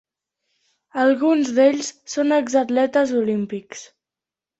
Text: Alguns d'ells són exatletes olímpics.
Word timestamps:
Alguns 1.01 1.51
d'ells 1.57 1.89
són 2.13 2.33
exatletes 2.39 3.13
olímpics. 3.21 3.85